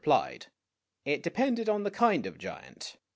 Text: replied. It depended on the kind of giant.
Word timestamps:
replied. 0.03 0.47
It 1.05 1.21
depended 1.21 1.69
on 1.69 1.83
the 1.83 1.91
kind 1.91 2.25
of 2.25 2.39
giant. 2.39 2.95